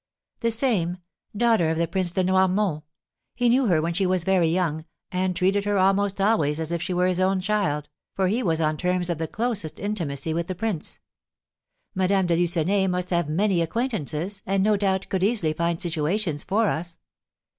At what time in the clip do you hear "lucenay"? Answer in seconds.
12.35-12.87